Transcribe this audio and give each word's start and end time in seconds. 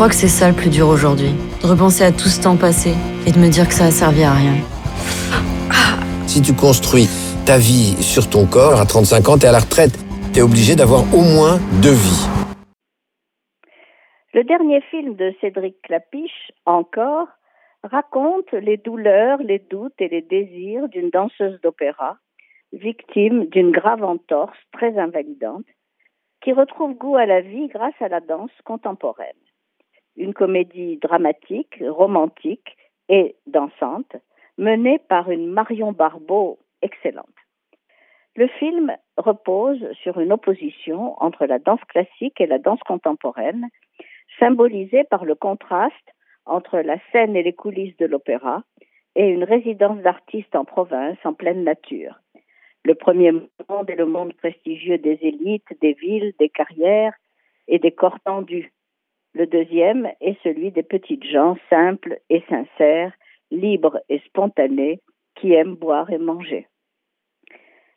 crois 0.00 0.08
que 0.08 0.16
c'est 0.16 0.32
ça 0.32 0.48
le 0.48 0.56
plus 0.56 0.70
dur 0.70 0.88
aujourd'hui. 0.88 1.36
De 1.60 1.66
repenser 1.68 2.04
à 2.04 2.10
tout 2.10 2.32
ce 2.32 2.40
temps 2.40 2.56
passé 2.56 2.96
et 3.28 3.32
de 3.32 3.38
me 3.38 3.52
dire 3.52 3.68
que 3.68 3.74
ça 3.74 3.84
a 3.84 3.90
servi 3.90 4.24
à 4.24 4.32
rien. 4.32 4.56
Si 6.26 6.40
tu 6.40 6.56
construis 6.56 7.04
ta 7.44 7.58
vie 7.58 8.00
sur 8.00 8.24
ton 8.24 8.46
corps, 8.48 8.80
à 8.80 8.86
35 8.86 9.28
ans, 9.28 9.36
t'es 9.36 9.48
à 9.48 9.52
la 9.52 9.60
retraite. 9.60 9.92
T'es 10.32 10.40
obligé 10.40 10.72
d'avoir 10.74 11.04
au 11.12 11.20
moins 11.20 11.60
deux 11.84 11.92
vies. 11.92 12.24
Le 14.32 14.42
dernier 14.42 14.80
film 14.88 15.16
de 15.16 15.34
Cédric 15.42 15.76
Clapiche, 15.82 16.48
Encore, 16.64 17.28
raconte 17.84 18.50
les 18.52 18.78
douleurs, 18.78 19.36
les 19.44 19.58
doutes 19.58 20.00
et 20.00 20.08
les 20.08 20.22
désirs 20.22 20.88
d'une 20.88 21.10
danseuse 21.10 21.60
d'opéra, 21.60 22.16
victime 22.72 23.52
d'une 23.52 23.70
grave 23.70 24.02
entorse 24.02 24.56
très 24.72 24.96
invalidante, 24.96 25.68
qui 26.40 26.54
retrouve 26.54 26.94
goût 26.94 27.16
à 27.16 27.26
la 27.26 27.42
vie 27.42 27.68
grâce 27.68 28.00
à 28.00 28.08
la 28.08 28.20
danse 28.20 28.56
contemporaine. 28.64 29.36
Une 30.20 30.34
comédie 30.34 30.98
dramatique, 30.98 31.82
romantique 31.88 32.76
et 33.08 33.36
dansante, 33.46 34.16
menée 34.58 34.98
par 34.98 35.30
une 35.30 35.46
Marion 35.46 35.92
Barbeau 35.92 36.58
excellente. 36.82 37.24
Le 38.36 38.46
film 38.46 38.94
repose 39.16 39.82
sur 40.02 40.20
une 40.20 40.32
opposition 40.32 41.16
entre 41.22 41.46
la 41.46 41.58
danse 41.58 41.82
classique 41.88 42.38
et 42.38 42.46
la 42.46 42.58
danse 42.58 42.82
contemporaine, 42.82 43.68
symbolisée 44.38 45.04
par 45.04 45.24
le 45.24 45.34
contraste 45.34 46.10
entre 46.44 46.80
la 46.80 46.98
scène 47.12 47.34
et 47.34 47.42
les 47.42 47.54
coulisses 47.54 47.96
de 47.96 48.04
l'opéra 48.04 48.62
et 49.16 49.26
une 49.26 49.44
résidence 49.44 50.02
d'artistes 50.02 50.54
en 50.54 50.66
province 50.66 51.16
en 51.24 51.32
pleine 51.32 51.64
nature. 51.64 52.20
Le 52.84 52.94
premier 52.94 53.32
monde 53.32 53.88
est 53.88 53.96
le 53.96 54.04
monde 54.04 54.34
prestigieux 54.34 54.98
des 54.98 55.18
élites, 55.22 55.80
des 55.80 55.94
villes, 55.94 56.34
des 56.38 56.50
carrières 56.50 57.14
et 57.68 57.78
des 57.78 57.92
corps 57.92 58.20
tendus. 58.20 58.70
Le 59.34 59.46
deuxième 59.46 60.10
est 60.20 60.40
celui 60.42 60.70
des 60.70 60.82
petites 60.82 61.24
gens 61.24 61.56
simples 61.68 62.18
et 62.28 62.42
sincères, 62.48 63.12
libres 63.50 64.00
et 64.08 64.18
spontanés, 64.26 65.00
qui 65.36 65.52
aiment 65.52 65.76
boire 65.76 66.10
et 66.10 66.18
manger. 66.18 66.66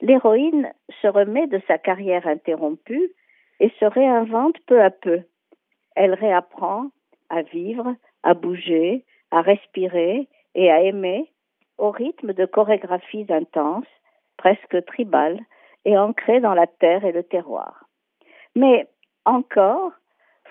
L'héroïne 0.00 0.70
se 1.00 1.08
remet 1.08 1.46
de 1.46 1.60
sa 1.66 1.78
carrière 1.78 2.26
interrompue 2.26 3.10
et 3.60 3.70
se 3.80 3.84
réinvente 3.84 4.58
peu 4.66 4.82
à 4.82 4.90
peu. 4.90 5.22
Elle 5.96 6.14
réapprend 6.14 6.90
à 7.30 7.42
vivre, 7.42 7.94
à 8.22 8.34
bouger, 8.34 9.04
à 9.30 9.40
respirer 9.40 10.28
et 10.54 10.70
à 10.70 10.82
aimer 10.82 11.30
au 11.78 11.90
rythme 11.90 12.32
de 12.32 12.46
chorégraphies 12.46 13.26
intenses, 13.30 13.86
presque 14.36 14.84
tribales 14.86 15.40
et 15.84 15.96
ancrées 15.96 16.40
dans 16.40 16.54
la 16.54 16.66
terre 16.66 17.04
et 17.04 17.12
le 17.12 17.22
terroir. 17.22 17.88
Mais 18.54 18.86
encore, 19.24 19.92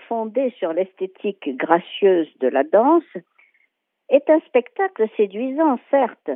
fondée 0.08 0.54
sur 0.58 0.74
l'esthétique 0.74 1.58
gracieuse 1.58 2.28
de 2.40 2.48
la 2.48 2.64
danse, 2.64 3.04
est 4.10 4.30
un 4.30 4.40
spectacle 4.42 5.08
séduisant, 5.18 5.80
certes, 5.90 6.32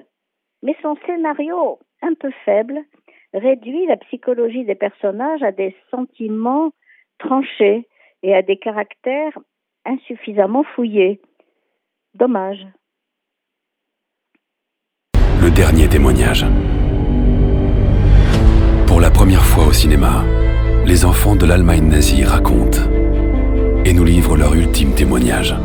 mais 0.64 0.76
son 0.82 0.96
scénario, 1.06 1.80
un 2.02 2.14
peu 2.14 2.32
faible, 2.46 2.80
réduit 3.34 3.86
la 3.86 3.98
psychologie 3.98 4.66
des 4.66 4.76
personnages 4.76 5.44
à 5.44 5.52
des 5.52 5.76
sentiments 5.92 6.72
tranchés 7.20 7.88
et 8.24 8.34
à 8.34 8.42
des 8.42 8.58
caractères 8.58 9.38
insuffisamment 9.86 10.64
fouillés. 10.64 11.22
Dommage. 12.14 12.66
Le 15.42 15.56
dernier 15.56 15.88
témoignage. 15.88 16.46
Pour 18.88 19.00
la 19.00 19.12
première 19.12 19.46
fois 19.46 19.68
au 19.68 19.74
cinéma, 19.74 20.24
les 20.86 21.06
enfants 21.06 21.36
de 21.36 21.46
l'Allemagne 21.46 21.88
nazie 21.88 22.24
racontent 22.24 23.07
nous 23.94 24.04
livrent 24.04 24.38
leur 24.38 24.54
ultime 24.54 24.94
témoignage. 24.96 25.56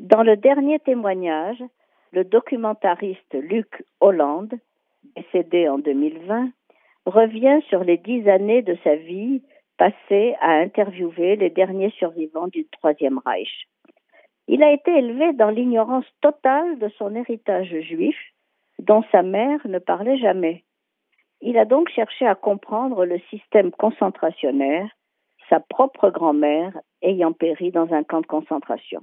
Dans 0.00 0.22
le 0.22 0.36
dernier 0.36 0.78
témoignage, 0.78 1.62
le 2.12 2.24
documentariste 2.24 3.34
Luc 3.34 3.84
Hollande, 4.00 4.54
décédé 5.16 5.68
en 5.68 5.78
2020, 5.78 6.50
revient 7.04 7.60
sur 7.68 7.84
les 7.84 7.98
dix 7.98 8.28
années 8.28 8.62
de 8.62 8.76
sa 8.84 8.96
vie 8.96 9.42
passées 9.76 10.34
à 10.40 10.52
interviewer 10.52 11.36
les 11.36 11.50
derniers 11.50 11.90
survivants 11.98 12.48
du 12.48 12.66
Troisième 12.68 13.20
Reich. 13.24 13.68
Il 14.48 14.62
a 14.62 14.72
été 14.72 14.90
élevé 14.96 15.32
dans 15.32 15.50
l'ignorance 15.50 16.06
totale 16.20 16.78
de 16.78 16.88
son 16.96 17.14
héritage 17.14 17.74
juif, 17.80 18.16
dont 18.78 19.02
sa 19.10 19.22
mère 19.22 19.60
ne 19.66 19.78
parlait 19.78 20.18
jamais. 20.18 20.64
Il 21.40 21.58
a 21.58 21.64
donc 21.64 21.90
cherché 21.90 22.26
à 22.26 22.34
comprendre 22.34 23.04
le 23.04 23.18
système 23.30 23.70
concentrationnaire, 23.70 24.88
sa 25.48 25.60
propre 25.60 26.10
grand-mère 26.10 26.78
ayant 27.02 27.32
péri 27.32 27.70
dans 27.70 27.92
un 27.92 28.02
camp 28.02 28.20
de 28.20 28.26
concentration. 28.26 29.02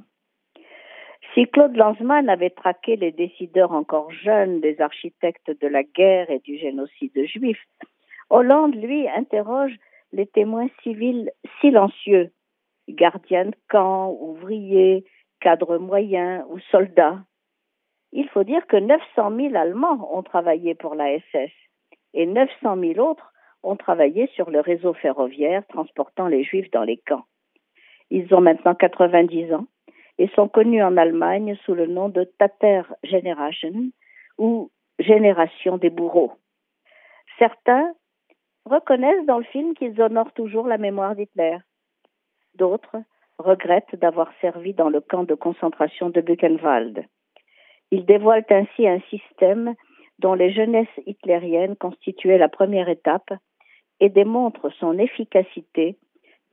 Si 1.33 1.47
Claude 1.47 1.75
Lanzmann 1.75 2.29
avait 2.29 2.49
traqué 2.49 2.95
les 2.95 3.11
décideurs 3.11 3.71
encore 3.71 4.11
jeunes 4.11 4.59
des 4.59 4.79
architectes 4.81 5.51
de 5.61 5.67
la 5.67 5.83
guerre 5.83 6.29
et 6.29 6.39
du 6.39 6.57
génocide 6.57 7.25
juif, 7.25 7.57
Hollande, 8.29 8.75
lui, 8.75 9.07
interroge 9.09 9.75
les 10.11 10.27
témoins 10.27 10.67
civils 10.81 11.31
silencieux, 11.59 12.31
gardiens 12.87 13.45
de 13.45 13.55
camp, 13.69 14.11
ouvriers, 14.11 15.05
cadres 15.39 15.77
moyens 15.77 16.43
ou 16.49 16.59
soldats. 16.71 17.23
Il 18.11 18.29
faut 18.29 18.43
dire 18.43 18.65
que 18.67 18.77
900 18.77 19.35
000 19.35 19.55
Allemands 19.55 20.15
ont 20.15 20.23
travaillé 20.23 20.75
pour 20.75 20.95
la 20.95 21.17
SS 21.17 21.51
et 22.13 22.25
900 22.27 22.77
000 22.79 22.99
autres 22.99 23.32
ont 23.63 23.75
travaillé 23.75 24.27
sur 24.35 24.49
le 24.49 24.59
réseau 24.59 24.93
ferroviaire 24.93 25.65
transportant 25.67 26.27
les 26.27 26.43
Juifs 26.43 26.69
dans 26.71 26.83
les 26.83 26.97
camps. 26.97 27.25
Ils 28.09 28.33
ont 28.33 28.41
maintenant 28.41 28.75
90 28.75 29.53
ans 29.53 29.65
et 30.17 30.27
sont 30.35 30.47
connus 30.47 30.83
en 30.83 30.97
Allemagne 30.97 31.57
sous 31.65 31.73
le 31.73 31.87
nom 31.87 32.09
de 32.09 32.23
Tater 32.37 32.83
Generation 33.03 33.89
ou 34.37 34.69
Génération 34.99 35.77
des 35.77 35.89
bourreaux. 35.89 36.33
Certains 37.39 37.93
reconnaissent 38.65 39.25
dans 39.25 39.39
le 39.39 39.45
film 39.45 39.73
qu'ils 39.73 39.99
honorent 40.01 40.33
toujours 40.33 40.67
la 40.67 40.77
mémoire 40.77 41.15
d'Hitler. 41.15 41.57
D'autres 42.55 42.97
regrettent 43.39 43.95
d'avoir 43.95 44.31
servi 44.39 44.73
dans 44.73 44.89
le 44.89 45.01
camp 45.01 45.23
de 45.23 45.33
concentration 45.33 46.09
de 46.09 46.21
Buchenwald. 46.21 47.05
Ils 47.91 48.05
dévoilent 48.05 48.45
ainsi 48.49 48.87
un 48.87 48.99
système 49.09 49.73
dont 50.19 50.33
les 50.33 50.53
jeunesses 50.53 50.87
hitlériennes 51.05 51.75
constituaient 51.75 52.37
la 52.37 52.49
première 52.49 52.89
étape 52.89 53.33
et 54.03 54.09
démontrent 54.09 54.69
son 54.81 54.99
efficacité 54.99 55.95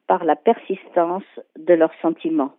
par 0.06 0.22
la 0.22 0.36
persistance 0.36 1.24
de 1.58 1.74
leurs 1.74 1.94
sentiments. 2.00 2.54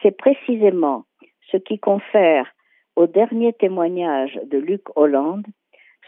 C'est 0.00 0.16
précisément 0.16 1.04
ce 1.52 1.58
qui 1.58 1.78
confère 1.78 2.50
au 2.96 3.06
dernier 3.06 3.52
témoignage 3.52 4.40
de 4.46 4.56
Luc 4.56 4.84
Hollande 4.96 5.46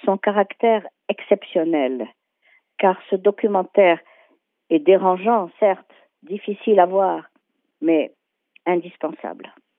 son 0.06 0.16
caractère 0.16 0.86
exceptionnel, 1.10 2.08
car 2.78 2.98
ce 3.10 3.16
documentaire 3.16 4.00
est 4.70 4.78
dérangeant, 4.78 5.50
certes, 5.60 5.92
difficile 6.22 6.80
à 6.80 6.86
voir, 6.86 7.28
mais 7.82 8.14
indispensable. 8.64 9.52